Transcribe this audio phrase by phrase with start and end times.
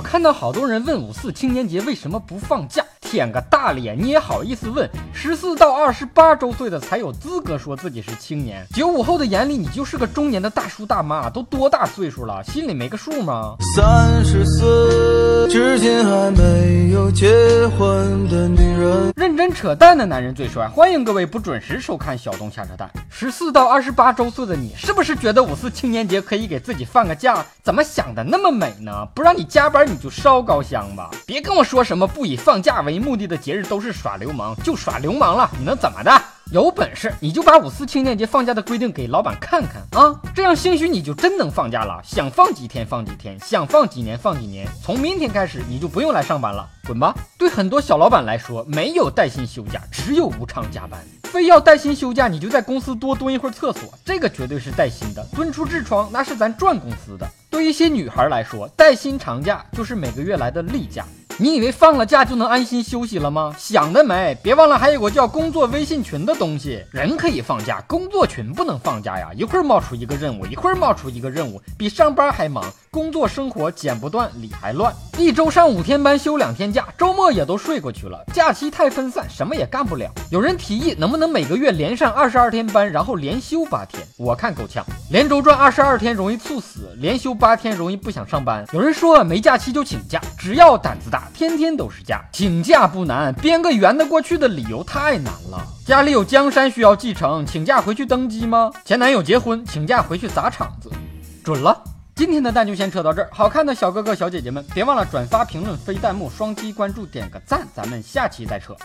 [0.00, 4.88] 我看到好多人问五四青年节为什么不放假，舔个大脸，你也好意思问？
[5.12, 13.56] 十四到二十八周岁的才有资格说自己是青年，九五后的眼里你就是个中年的大叔大妈，都多大岁数了，心里没个数吗？
[13.76, 14.66] 三十岁，
[15.50, 17.28] 至今还没有结
[17.76, 20.68] 婚的女人，真扯淡的男人最帅。
[20.68, 22.90] 欢迎各位不准时收看小东瞎扯淡。
[23.08, 27.42] 十四到二十八周岁的你，是不是觉得五四青年节可以给自己放个假？
[27.62, 29.08] 怎么想的那么美呢？
[29.14, 29.90] 不让你加班。
[29.90, 36.22] 你就烧高香吧，别跟我说什么不以放假为目的的节日都是耍流氓，就耍流氓了，你能怎么的？
[36.52, 47.14] 有本事你就把五四青年节放假的规定给老板看看啊，这样兴许你就真能放假了，想放几天放几天，想放几年放几年，从明天开始你就不用来上班了，滚吧！
[47.38, 50.98] 对很多小老板来说，没有带薪休假，只有无偿加班。
[51.22, 55.24] 非要带薪休假，你就在公司多蹲一会儿厕所，这个绝对是带薪的。
[55.32, 57.28] 蹲出痔疮，那是咱赚公司的。
[57.48, 61.06] 对一些女孩来说，带薪长假就是每个月来的例假。
[61.42, 63.56] 你以为放了假就能安心休息了吗？
[63.58, 64.36] 想得美！
[64.42, 66.84] 别忘了还有个叫工作微信群的东西。
[66.90, 69.30] 人可以放假，工作群不能放假呀！
[69.34, 72.62] 一会儿冒出一个任务，一会儿冒出一个任务，比上班还忙。
[72.90, 74.94] 工作生活剪不断，理还乱。
[75.20, 78.24] 一周上五天班，休两天假，周末也都睡过去了。
[78.32, 80.10] 假期太分散，什么也干不了。
[80.30, 84.02] 有人提议，能不能每个月连上二十二天班，然后连休八天？
[84.16, 84.82] 我看够呛。
[85.10, 88.64] 连轴转二十二天容易猝死，连休八天容易不想上班。
[88.72, 91.28] 有人说没假期就请假，只要胆子大。
[91.34, 95.62] 天天都是假，请假不难，编个圆得过去的理由太难了。
[95.84, 98.70] 家里有江山需要继承，请假回去登基吗？
[98.86, 100.90] 前男友结婚，请假回去砸场子，
[101.44, 101.82] 准了。
[102.20, 108.76] 今天的蛋就先扯到这儿，好看的小哥哥小姐姐们，别忘了转发、评论、飞弹幕、双击关注、点个赞，咱们下期再扯。